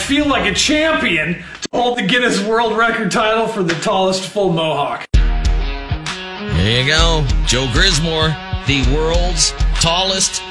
[0.00, 4.52] feel like a champion to hold the Guinness World Record title for the tallest full
[4.52, 5.06] mohawk.
[5.12, 7.24] There you go.
[7.46, 8.34] Joe Grisamore,
[8.66, 10.42] the world's tallest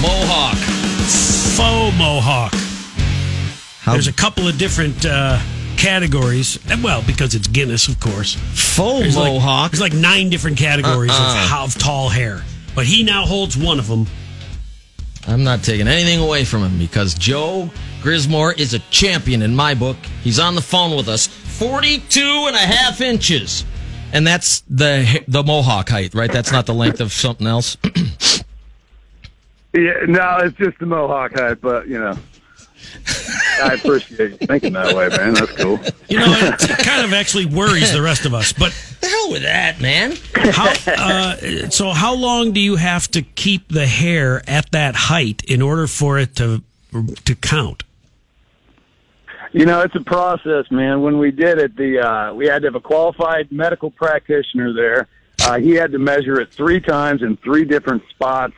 [0.00, 0.56] mohawk.
[1.56, 2.52] Faux mohawk.
[3.80, 5.40] How There's a couple of different uh,
[5.76, 6.58] categories.
[6.70, 8.34] And, Well, because it's Guinness, of course.
[8.34, 9.70] faux There's like, mohawk?
[9.72, 11.42] there's like nine different categories Uh-uh.
[11.42, 12.42] of, how, of tall hair.
[12.74, 14.06] But he now holds one of them.
[15.26, 17.70] I'm not taking anything away from him because Joe
[18.02, 19.96] Grisamore is a champion in my book.
[20.22, 21.26] He's on the phone with us.
[21.26, 23.64] 42 and a half inches.
[24.12, 26.32] And that's the the mohawk height, right?
[26.32, 27.76] That's not the length of something else.
[29.74, 32.16] Yeah, no, it's just the mohawk height, but you know,
[33.62, 35.34] I appreciate you thinking that way, man.
[35.34, 35.78] That's cool.
[36.08, 38.52] You know, it kind of actually worries the rest of us.
[38.54, 38.72] But
[39.02, 40.14] the hell with that, man.
[40.34, 40.72] how?
[40.86, 45.60] Uh, so, how long do you have to keep the hair at that height in
[45.60, 46.62] order for it to
[47.24, 47.82] to count?
[49.52, 51.02] You know, it's a process, man.
[51.02, 55.08] When we did it, the uh, we had to have a qualified medical practitioner there.
[55.42, 58.54] Uh, he had to measure it three times in three different spots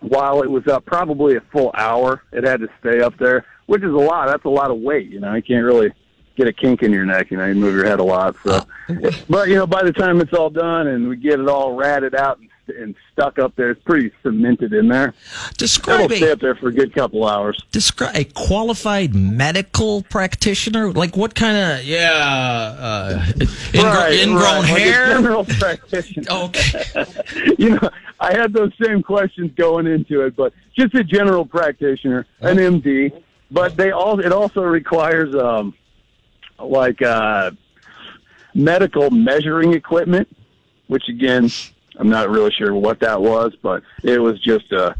[0.00, 2.22] while it was up probably a full hour.
[2.32, 4.28] It had to stay up there, which is a lot.
[4.28, 5.10] That's a lot of weight.
[5.10, 5.92] You know, you can't really
[6.36, 7.30] get a kink in your neck.
[7.30, 8.36] You know, you move your head a lot.
[8.44, 8.60] So,
[9.28, 12.14] but you know, by the time it's all done and we get it all ratted
[12.14, 15.14] out and, and stuck up there, it's pretty cemented in there.
[15.56, 17.58] Describe It'll stay up there for a good couple hours.
[17.72, 20.92] describe a qualified medical practitioner.
[20.92, 22.10] Like what kind of yeah
[22.78, 25.06] uh, ingro- Right, ingrown right, like a hair?
[25.08, 26.26] general practitioner.
[26.30, 26.82] okay.
[27.58, 32.26] you know, I had those same questions going into it, but just a general practitioner,
[32.40, 33.12] an MD.
[33.50, 35.74] But they all it also requires um
[36.58, 37.50] like uh
[38.54, 40.28] medical measuring equipment,
[40.88, 41.50] which again
[41.98, 44.94] I'm not really sure what that was, but it was just a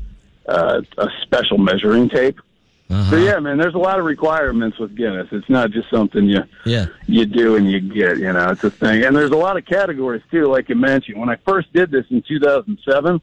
[0.46, 2.40] a, a special measuring tape.
[3.10, 5.26] So yeah, man, there's a lot of requirements with Guinness.
[5.32, 6.86] It's not just something you Yeah.
[7.08, 8.18] you do and you get.
[8.18, 9.02] You know, it's a thing.
[9.04, 11.18] And there's a lot of categories too, like you mentioned.
[11.18, 13.20] When I first did this in 2007,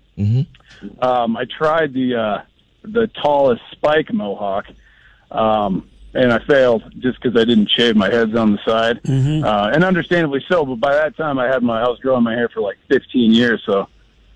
[1.01, 2.41] um, I tried the uh,
[2.83, 4.65] the tallest spike mohawk,
[5.31, 8.99] um, and I failed just because I didn't shave my heads on the side,
[9.43, 10.65] uh, and understandably so.
[10.65, 13.31] But by that time, I had my I was growing my hair for like 15
[13.31, 13.87] years, so.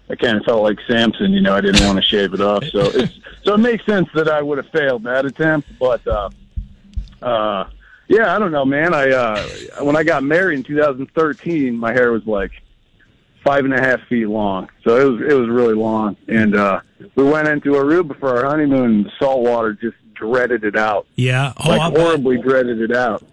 [0.09, 1.53] I kind of felt like Samson, you know.
[1.53, 4.41] I didn't want to shave it off, so it's so it makes sense that I
[4.41, 5.67] would have failed that attempt.
[5.77, 6.29] But uh,
[7.21, 7.67] uh,
[8.07, 8.93] yeah, I don't know, man.
[8.93, 9.47] I uh,
[9.81, 12.51] when I got married in 2013, my hair was like
[13.47, 16.15] five and a half feet long, so it was it was really long.
[16.27, 16.81] And uh,
[17.15, 18.83] we went into Aruba for our honeymoon.
[18.91, 21.53] and The salt water just dreaded it out, Yeah.
[21.63, 23.23] Oh, like I horribly dreaded it out.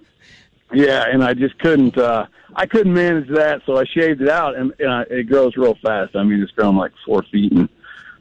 [0.72, 1.97] Yeah, and I just couldn't.
[1.98, 2.26] uh
[2.56, 5.75] I couldn't manage that, so I shaved it out, and, and I, it grows real
[5.82, 6.14] fast.
[6.14, 7.69] I mean, it's grown like four feet, and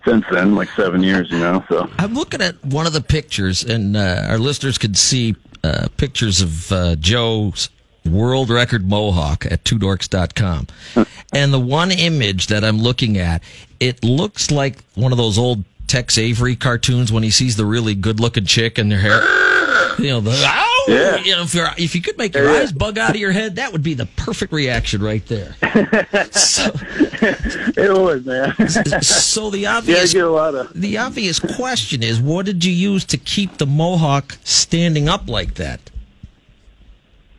[0.08, 1.64] since then, like seven years, you know.
[1.70, 5.88] So I'm looking at one of the pictures, and uh, our listeners could see uh,
[5.98, 7.70] pictures of uh, Joe's
[8.06, 10.68] world record mohawk at twodorks.com.
[11.34, 13.42] and the one image that I'm looking at,
[13.80, 17.94] it looks like one of those old Tex Avery cartoons when he sees the really
[17.94, 19.22] good looking chick and their hair.
[20.00, 20.86] You know, the, ow!
[20.88, 21.18] Yeah.
[21.18, 22.62] You know, if, you're, if you could make your Yeah.
[22.62, 25.56] eyes bug out of your head, that would be the perfect reaction right there.
[26.32, 26.72] so,
[27.78, 28.56] it was, man.
[29.04, 30.74] so the yeah, obvious get a lot of.
[30.74, 35.54] the obvious question is, what did you use to keep the mohawk standing up like
[35.56, 35.80] that?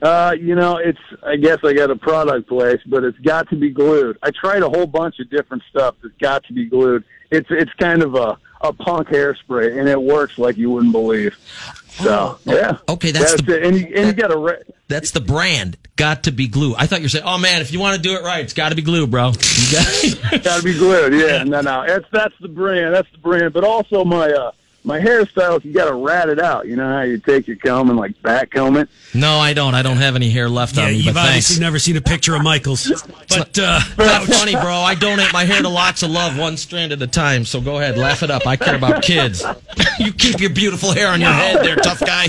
[0.05, 0.99] Uh, you know, it's.
[1.23, 4.19] I guess I got a product place, but it's got to be glued.
[4.23, 7.05] I tried a whole bunch of different stuff that's got to be glued.
[7.31, 11.35] It's it's kind of a a punk hairspray, and it works like you wouldn't believe.
[11.89, 13.65] So yeah, okay, that's the- it.
[13.67, 14.39] And you, and you got.
[14.39, 15.79] Re- That's the brand.
[15.97, 16.75] Got to be glue.
[16.77, 18.53] I thought you were saying, "Oh man, if you want to do it right, it's
[18.53, 21.15] got to be glue, bro." Got to be glued.
[21.15, 21.85] Yeah, no, no.
[21.87, 22.95] That's that's the brand.
[22.95, 23.53] That's the brand.
[23.55, 24.53] But also my uh
[24.87, 26.67] my hairstyle, you got to rat it out.
[26.67, 28.89] You know how you take your comb and like back comb it.
[29.15, 29.75] no, I don't.
[29.75, 30.97] I don't have any hair left Yeah, on me.
[30.99, 31.61] you've But obviously thanks.
[31.61, 32.87] never seen a picture of Michael's.
[33.29, 34.75] But uh, Not funny, bro.
[34.75, 37.45] I donate my hair to Locks of Love, one strand at a time.
[37.45, 38.47] So go ahead, laugh it up.
[38.47, 39.43] I care about kids.
[39.99, 42.29] you keep your beautiful hair on your head, there, tough guy.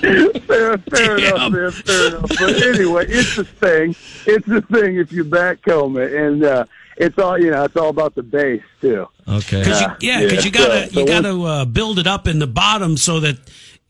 [0.00, 1.70] fair, fair enough, man.
[1.70, 2.28] Fair enough.
[2.28, 3.94] But anyway, it's the thing.
[4.26, 6.64] It's the thing if you back comb it, and uh,
[7.00, 7.64] it's all you know.
[7.64, 9.06] It's all about the base too.
[9.28, 9.64] Okay.
[9.64, 10.42] Cause you, Yeah, yeah, because yeah.
[10.44, 13.36] you gotta So- so you gotta uh, build it up in the bottom so that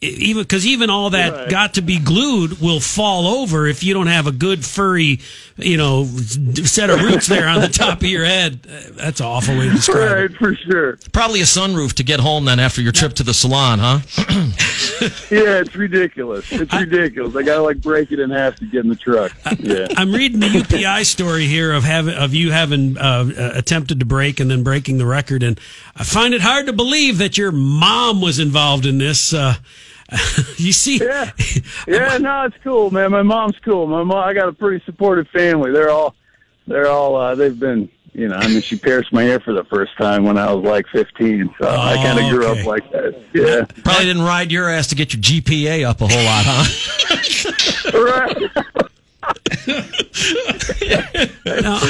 [0.02, 1.49] even because even all that Right.
[1.50, 5.20] got to be glued will fall over if you don't have a good furry,
[5.58, 8.62] you know, set of roots there on the top of your head.
[8.62, 10.37] That's an awful way to describe Right, it.
[10.38, 10.99] for sure.
[11.12, 13.99] Probably a sunroof to get home then after your trip to the salon, huh?
[15.31, 16.50] Yeah, it's ridiculous.
[16.53, 17.35] It's ridiculous.
[17.37, 19.32] I gotta like break it in half to get in the truck.
[19.58, 19.87] Yeah.
[19.96, 24.06] I'm reading the UPI story here of having of you having uh, uh, attempted to
[24.06, 25.58] break and then breaking the record, and
[25.96, 29.32] I find it hard to believe that your mom was involved in this.
[29.32, 29.55] Uh,
[30.57, 31.31] you see, Yeah,
[31.89, 33.11] yeah, no, it's cool, man.
[33.11, 33.87] My mom's cool.
[33.87, 35.73] My mom, I got a pretty supportive family.
[35.73, 36.15] They're all,
[36.67, 39.65] they're all, uh, they've been, you know, I mean, she pierced my ear for the
[39.65, 42.61] first time when I was like 15, so I kind of grew okay.
[42.61, 43.23] up like that.
[43.33, 48.05] Yeah, Probably didn't ride your ass to get your GPA up a whole lot, huh?
[48.05, 48.37] right.
[51.45, 51.81] Now,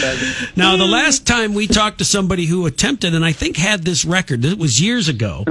[0.56, 4.04] now, the last time we talked to somebody who attempted, and I think had this
[4.04, 5.44] record, it was years ago.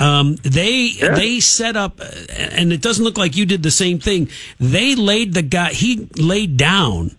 [0.00, 2.00] Um, they they set up,
[2.30, 4.28] and it doesn't look like you did the same thing.
[4.58, 5.72] They laid the guy.
[5.72, 7.16] He laid down,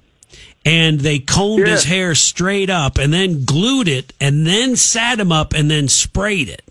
[0.65, 5.31] and they combed his hair straight up, and then glued it, and then sat him
[5.31, 6.63] up, and then sprayed it.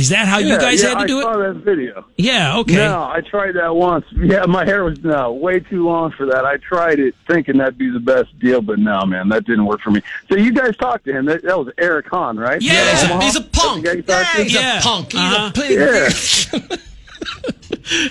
[0.00, 1.24] I- Is that how you guys yeah, had to do I it?
[1.24, 2.04] saw that video.
[2.16, 2.56] Yeah.
[2.58, 2.74] Okay.
[2.76, 4.04] No, I tried that once.
[4.16, 6.44] Yeah, my hair was no way too long for that.
[6.46, 9.80] I tried it thinking that'd be the best deal, but no, man, that didn't work
[9.82, 10.00] for me.
[10.30, 11.26] So you guys talked to him.
[11.26, 12.60] That, that was Eric Hahn, right?
[12.62, 13.84] Yeah, he's, a, he's a punk.
[13.84, 14.42] That's the guy you talked to?
[14.42, 14.78] he's Yeah.
[14.78, 15.12] a punk.
[15.12, 15.50] He's Uh-huh.
[15.50, 16.70] a pig.
[16.70, 16.76] Yeah.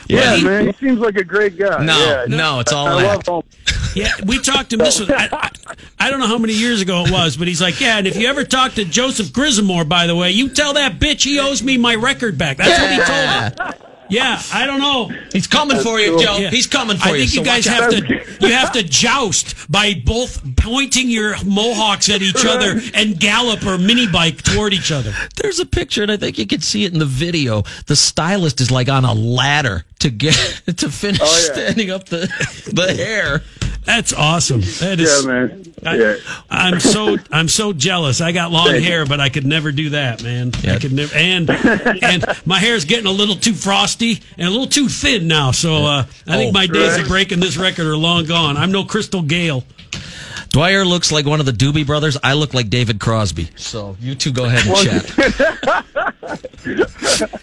[0.08, 1.84] Yeah, man, he seems like a great guy.
[1.84, 3.28] No, yeah, no, it's all I an love act.
[3.28, 3.42] him.
[3.96, 4.80] Yeah, we talked to him.
[4.80, 5.50] This was I, I,
[6.00, 7.98] I don't know how many years ago it was, but he's like, yeah.
[7.98, 11.24] And if you ever talk to Joseph Grisamore, by the way, you tell that bitch
[11.24, 12.58] he owes me my record back.
[12.58, 12.98] That's what he
[13.68, 13.86] told me.
[14.12, 15.12] Yeah, I don't know.
[15.32, 16.20] He's coming for you, cool.
[16.20, 16.38] Joe.
[16.38, 16.50] Yeah.
[16.50, 17.92] He's coming for I think you so guys have out.
[17.92, 23.64] to you have to joust by both pointing your mohawks at each other and gallop
[23.68, 25.14] or mini bike toward each other.
[25.36, 27.66] There's a picture, and I think you can see it in the video.
[27.86, 30.34] The stylist is like on a ladder to get
[30.78, 31.54] to finish Oh, yeah.
[31.54, 32.22] standing up the
[32.74, 33.44] the hair.
[33.90, 34.62] That's awesome.
[34.62, 35.26] That is.
[35.26, 35.74] Yeah, man.
[35.84, 36.16] I, yeah.
[36.48, 38.22] I'm so I'm so jealous.
[38.22, 38.90] I got long Thank you.
[38.92, 40.52] hair, but I could never do that, man.
[40.62, 40.76] Yeah.
[40.76, 41.16] I could never.
[41.16, 45.50] And and my hair's getting a little too frosty and a little too thin now.
[45.50, 47.02] So uh, I think Oh, my days right.
[47.02, 48.58] of breaking this record are long gone.
[48.58, 49.64] I'm no Crystal Gayle.
[50.50, 52.18] Dwyer looks like one of the Doobie Brothers.
[52.24, 53.50] I look like David Crosby.
[53.56, 56.09] So you two go ahead and chat.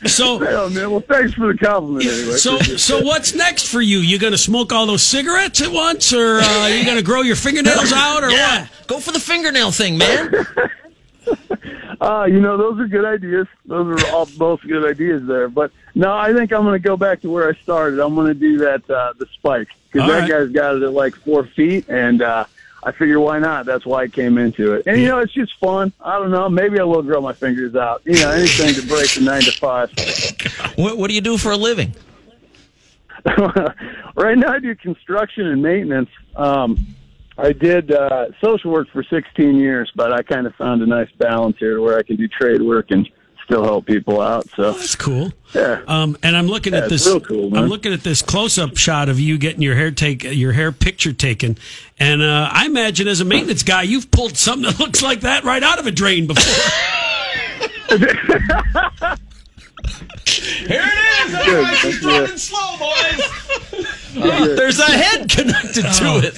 [0.06, 0.90] So Oh, man.
[0.90, 2.36] Well, thanks for the compliment anyway.
[2.36, 3.98] so so what's next for you?
[3.98, 7.36] You gonna smoke all those cigarettes at once, or uh, are you gonna grow your
[7.36, 10.32] fingernails out, or Yeah, go for the fingernail thing, man.
[11.98, 13.46] Uh, you know, those are good ideas.
[13.64, 15.48] Those are all both good ideas there.
[15.48, 18.00] But no, I think I'm going to go back to where I started.
[18.00, 20.30] I'm going to do that uh, the spike because that right.
[20.30, 22.44] guy's got it at like four feet, and uh,
[22.82, 23.66] I figure why not?
[23.66, 24.84] That's why I came into it.
[24.86, 25.92] And you know, it's just fun.
[26.00, 26.48] I don't know.
[26.48, 28.02] Maybe I will grow my fingers out.
[28.04, 29.90] You know, anything to break the nine to five.
[30.76, 31.94] what, what do you do for a living?
[34.14, 36.10] right now, I do construction and maintenance.
[36.36, 36.94] Um,
[37.38, 41.10] I did uh, social work for 16 years, but I kind of found a nice
[41.18, 43.08] balance here to where I can do trade work and
[43.46, 44.46] still help people out.
[44.56, 45.32] So that's cool.
[45.54, 45.80] yeah.
[45.86, 47.06] Um, and I'm looking Yeah, at this.
[47.06, 47.62] real cool, man.
[47.62, 51.12] I'm looking at this close-up shot of you getting your hair take your hair picture
[51.12, 51.56] taken,
[51.98, 55.44] and uh, I imagine as a maintenance guy, you've pulled something that looks like that
[55.44, 56.44] right out of a drain before.
[60.26, 61.34] Here it is.
[61.34, 64.02] Everybody keep slow, boys.
[64.16, 66.36] There's a head connected to it.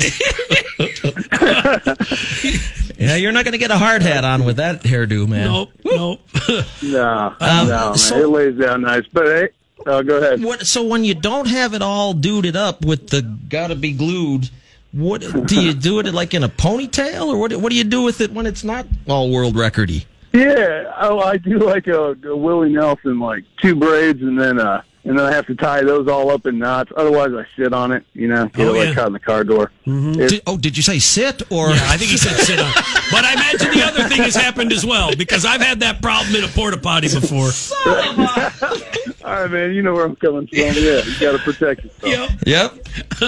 [2.99, 5.45] yeah, you're not going to get a hard hat on with that hairdo, man.
[5.47, 6.21] nope, nope.
[6.83, 7.97] No, Um, no, man.
[7.97, 9.05] so- it lays down nice.
[9.13, 9.49] But hey,
[9.87, 10.43] oh, go ahead.
[10.43, 14.51] What, so when you don't have it all duded up with the gotta be glued,
[14.93, 17.53] what do you do it like in a ponytail, or what?
[17.57, 20.07] What do you do with it when it's not all world recordy?
[20.33, 24.83] Yeah, oh, I do like a, a Willie Nelson, like two braids, and then uh,
[25.09, 26.93] and then I have to tie those all up in knots.
[26.97, 28.05] Otherwise, I sit on it.
[28.15, 28.95] You know, get Oh, it like yeah.
[28.95, 29.73] caught in the car door.
[29.87, 30.11] Mm-hmm.
[30.13, 31.71] It's- Did, oh, did you say sit or?
[31.71, 32.71] Yeah, I think he said sit on.
[33.11, 36.37] But I imagine the other thing has happened as well because I've had that problem
[36.37, 37.49] in a porta potty before.
[37.87, 39.73] all right, man.
[39.73, 40.59] You know where I'm coming from.
[40.59, 42.31] Yeah, you got to protect yourself.
[42.47, 42.75] Yep.
[42.75, 42.88] Yep.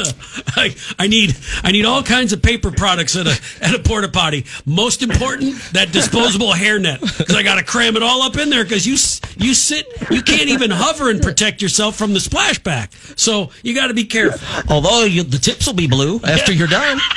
[0.57, 4.09] I, I need I need all kinds of paper products at a at a porta
[4.09, 4.47] potty.
[4.67, 8.64] Most important, that disposable hairnet because I got to cram it all up in there
[8.64, 8.93] because you
[9.37, 12.93] you sit you can't even hover and protect yourself from the splashback.
[13.19, 14.40] So you got to be careful.
[14.73, 16.99] Although you, the tips will be blue after you're done.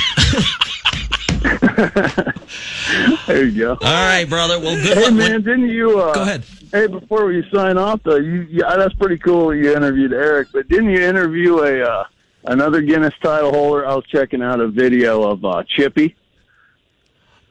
[3.28, 3.72] There you go.
[3.72, 4.60] All right, brother.
[4.60, 5.14] Well, good Hey, luck.
[5.14, 6.00] man, didn't you?
[6.00, 6.44] Uh, Go ahead.
[6.72, 9.54] Hey, before we sign off, though, you yeah, that's pretty cool.
[9.54, 12.04] You interviewed Eric, but didn't you interview a uh,
[12.46, 13.86] another Guinness title holder?
[13.86, 16.16] I was checking out a video of uh, Chippy.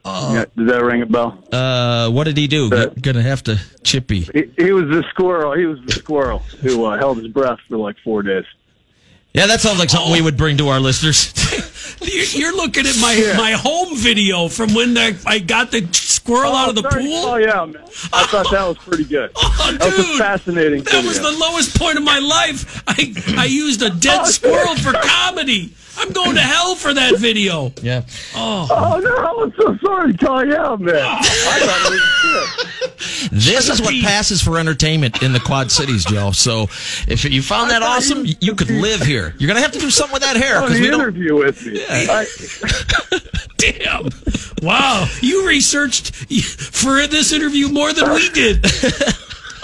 [0.05, 1.41] Yeah, does that ring a bell?
[1.51, 2.69] Uh, what did he do?
[2.73, 4.21] Uh, gonna have to chippy.
[4.21, 5.53] He, he was the squirrel.
[5.53, 8.45] He was the squirrel who uh, held his breath for like four days.
[9.33, 11.33] Yeah, that sounds like something we would bring to our listeners.
[12.01, 16.53] You're you're looking at my my home video from when I, I got the squirrel
[16.53, 17.03] out of the uh, sorry.
[17.03, 17.13] pool.
[17.25, 17.83] Oh yeah, man.
[18.11, 19.31] I thought that was pretty good.
[19.65, 22.83] Oh, that was a fascinating That was the lowest point of my life.
[22.87, 25.73] I I used a dead Oh, squirrel for comedy.
[25.97, 27.71] I I'm going to hell for that video.
[27.81, 28.03] Yeah.
[28.35, 30.95] Oh no, I'm so sorry to call out, man.
[30.95, 36.31] I thought it was This is what passes for entertainment in the Quad Cities, Joe.
[36.31, 36.63] So
[37.07, 39.33] if you found that awesome, you could live here.
[39.37, 41.01] You're going to have to do something with that hair on because the we don't.
[41.01, 41.83] interview with me.
[41.89, 42.25] I,
[43.57, 44.09] Damn.
[44.61, 45.07] Wow.
[45.21, 48.63] You researched for this interview more than we did.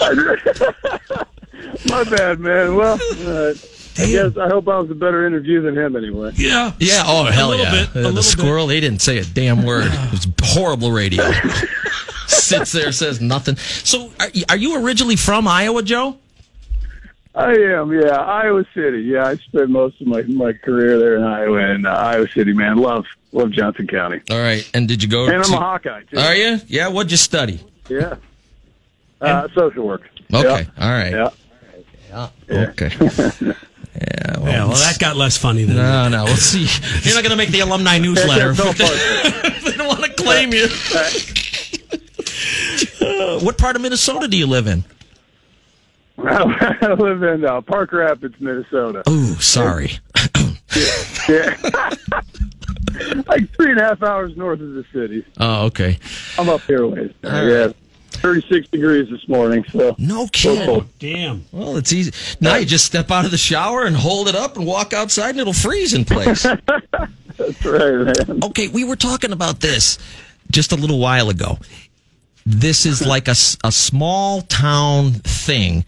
[1.86, 2.74] my bad, man.
[2.74, 3.52] Well, uh,
[4.02, 6.32] I guess I hope I was a better interview than him anyway.
[6.36, 6.72] Yeah.
[6.78, 7.02] Yeah.
[7.06, 7.70] Oh hell little yeah!
[7.72, 8.22] bit, a Uh, little the bit.
[8.24, 8.68] squirrel.
[8.68, 9.86] He didn't say a damn word.
[9.92, 11.30] It was horrible radio.
[12.26, 13.56] Sits there, says nothing.
[13.56, 16.16] So, are, are you originally from Iowa, Joe?
[17.34, 18.16] I am, yeah.
[18.16, 19.02] Iowa City.
[19.02, 22.52] Yeah, I spent most of my my career there in Iowa and uh, Iowa City,
[22.52, 22.76] man.
[22.78, 24.20] Love love Johnson County.
[24.30, 24.68] All right.
[24.74, 25.26] And did you go?
[25.26, 26.18] And I'm a Hawkeye too.
[26.18, 26.58] Are you?
[26.66, 26.88] Yeah.
[26.88, 27.60] What'd you study?
[27.88, 28.16] Yeah.
[29.20, 30.08] Uh, social work.
[30.32, 30.66] Okay.
[30.76, 30.84] Yeah.
[30.84, 31.12] All right.
[32.10, 32.28] Yeah.
[32.50, 32.90] Okay.
[33.94, 34.38] Yeah.
[34.38, 36.24] Well, Yeah, well, that got less funny than No, no.
[36.24, 36.60] We'll see.
[37.08, 38.54] You're not going to make the alumni newsletter.
[38.54, 38.76] No part.
[39.64, 40.68] they don't want to claim you.
[43.02, 44.84] Uh, what part of Minnesota do you live in?
[46.18, 49.02] I live in uh, Park Rapids, Minnesota.
[49.08, 49.98] Ooh, sorry.
[51.28, 51.56] Yeah.
[53.26, 55.24] like three and a half hours north of the city.
[55.38, 55.98] Oh, okay.
[56.38, 57.12] I'm up here ways.
[57.24, 57.72] All Yeah.
[58.14, 58.22] Right.
[58.22, 59.94] 36 degrees this morning, so.
[59.98, 60.66] No so kidding.
[60.66, 60.84] cold.
[60.84, 61.44] Oh, damn.
[61.52, 62.12] Well, it's easy.
[62.40, 65.30] Now you just step out of the shower and hold it up and walk outside,
[65.30, 66.42] and it'll freeze in place.
[67.38, 68.44] That's right, man.
[68.44, 69.98] okay, we were talking about this
[70.50, 71.58] just a little while ago.
[72.44, 75.84] This is like a, a small town thing.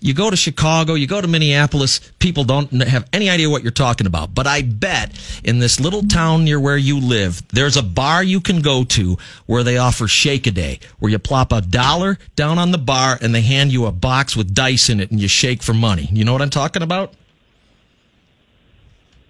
[0.00, 3.72] You go to Chicago, you go to Minneapolis, people don't have any idea what you're
[3.72, 4.34] talking about.
[4.34, 8.40] But I bet in this little town near where you live, there's a bar you
[8.40, 12.58] can go to where they offer shake a day, where you plop a dollar down
[12.58, 15.28] on the bar and they hand you a box with dice in it and you
[15.28, 16.08] shake for money.
[16.12, 17.14] You know what I'm talking about?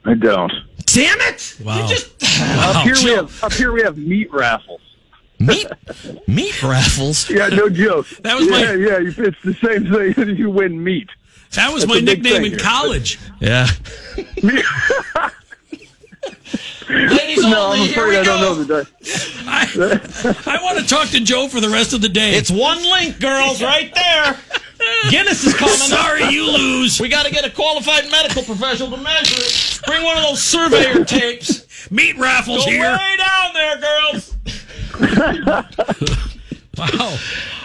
[0.05, 0.53] I don't.
[0.85, 1.57] Damn it!
[1.65, 1.83] Wow.
[1.83, 4.81] You just Up here we have up here we have meat raffles.
[5.39, 5.67] Meat
[6.27, 7.29] meat raffles.
[7.31, 8.07] Yeah, no joke.
[8.23, 8.99] That was yeah, my- yeah.
[8.99, 10.37] you- It's the same thing.
[10.37, 11.09] You win meat.
[11.53, 12.59] That was That's my nickname in here.
[12.59, 13.19] college.
[13.41, 13.67] Yeah.
[14.43, 14.65] Meat.
[16.89, 18.83] Ladies no, only, I'm here we afraid I don't know go.
[18.83, 19.43] the dice.
[20.47, 22.35] I, I want to talk to Joe for the rest of the day.
[22.35, 24.39] It's one link, girls, right there.
[25.11, 25.75] Guinness is coming.
[25.75, 27.01] Sorry, you lose.
[27.01, 29.81] We got to get a qualified medical professional to measure it.
[29.87, 31.91] Bring one of those surveyor tapes.
[31.91, 32.83] Meat raffles Go here.
[32.93, 34.36] way down there, girls.
[36.77, 36.89] Wow.
[36.91, 37.09] All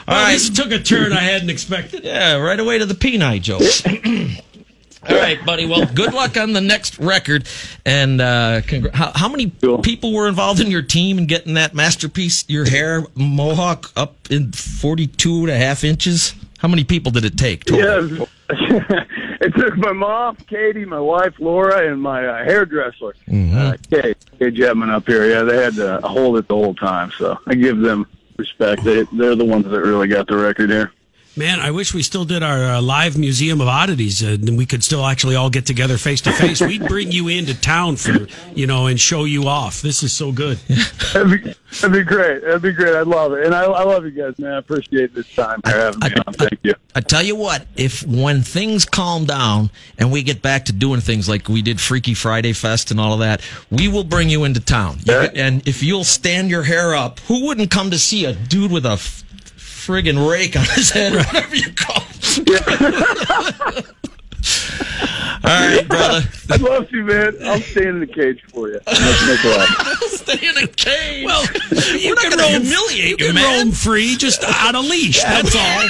[0.07, 0.31] Well, right.
[0.33, 2.05] This took a turn I hadn't expected.
[2.05, 3.83] Yeah, right away to the peanut jokes.
[5.09, 5.65] All right, buddy.
[5.65, 7.45] Well, good luck on the next record.
[7.85, 9.79] And uh, congr- how, how many Cool.
[9.79, 14.53] people were involved in your team in getting that masterpiece, your hair mohawk, up in
[14.53, 16.33] 42 and a half inches?
[16.59, 17.65] How many people did it take?
[17.65, 18.29] total?
[18.50, 19.03] Yeah,
[19.45, 23.57] it took my mom, Katie, my wife, Laura, and my uh, hairdresser, Mm-hmm.
[23.57, 25.29] uh, Kay, Kay Jetman up here.
[25.29, 28.05] Yeah, they had to hold it the whole time, so I give them
[28.38, 28.83] respect.
[28.83, 30.91] They, they're the ones that really got the record here.
[31.38, 34.65] Man, I wish we still did our uh, live Museum of Oddities, uh, and we
[34.65, 36.59] could still actually all get together face to face.
[36.59, 39.81] We'd bring you into town for, you know, and show you off.
[39.81, 40.57] This is so good.
[41.13, 42.41] That'd be, that'd be great.
[42.43, 42.95] That'd be great.
[42.95, 43.45] I'd love it.
[43.45, 44.51] And I, I love you guys, man.
[44.51, 46.33] I appreciate this time for having me I- on.
[46.33, 46.73] Thank you.
[46.95, 51.00] I tell you what, if when things calm down and we get back to doing
[51.00, 54.43] things like we did Freaky Friday Fest and all of that, we will bring you
[54.43, 54.97] into town.
[55.05, 55.21] You Yeah.
[55.27, 58.69] get- and if you'll stand your hair up, who wouldn't come to see a dude
[58.73, 59.23] with a f-
[59.85, 63.85] friggin' rake on his head, whatever you call it?
[65.43, 66.21] all right, brother.
[66.50, 67.35] I'd love you, man.
[67.45, 68.79] I'll stay in the cage for you.
[68.85, 70.11] Let's make it.
[70.21, 71.25] Stay in a cage.
[71.25, 71.43] Well,
[71.97, 73.65] you We're not can gonna roam, humiliate you you, can man.
[73.65, 75.21] roam free, just on a leash.
[75.23, 75.61] That's all.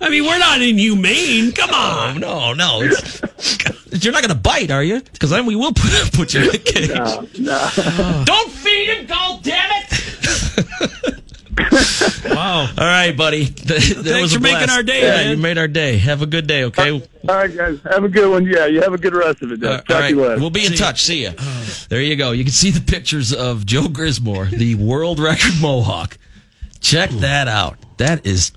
[0.00, 1.52] I mean, we're not inhumane.
[1.52, 2.20] Come Oh, on.
[2.20, 2.82] no, no.
[2.82, 3.20] It's,
[4.04, 5.00] you're not going to bite, are you?
[5.00, 6.90] Because then we will put, put you in a cage.
[6.90, 8.22] No, no.
[8.24, 9.90] Don't feed him, God damn it!
[12.24, 12.62] Wow.
[12.62, 13.44] All right, buddy.
[13.64, 15.30] That Thanks was a for making our day, Yeah, man.
[15.36, 15.98] you made our day.
[15.98, 16.90] Have a good day, okay?
[16.90, 17.78] All right, guys.
[17.90, 18.44] Have a good one.
[18.46, 19.62] Yeah, you have a good rest of it.
[19.62, 20.40] Uh, Talk all to you later.
[20.40, 21.02] we'll be in touch.
[21.02, 21.32] See ya.
[21.88, 22.32] There you go.
[22.32, 26.16] You can see the pictures of Joe Grisamore, the world record Mohawk.
[26.80, 27.76] Check that out.
[27.98, 28.52] That is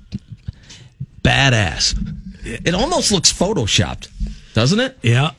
[1.23, 1.95] badass.
[2.43, 4.09] It almost looks photoshopped,
[4.53, 4.97] doesn't it?
[5.01, 5.31] Yeah.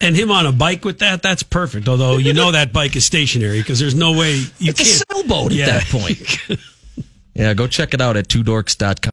[0.00, 1.88] And him on a bike with that, that's perfect.
[1.88, 5.10] Although you know that bike is stationary because there's no way you It's can't.
[5.10, 5.66] sailboat at Yeah.
[5.78, 6.60] that point.
[7.36, 8.96] Yeah, go check it out at twodorks.com.